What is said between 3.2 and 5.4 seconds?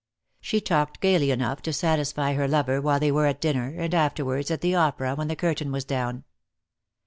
at dinner, and afterwards at the opera when the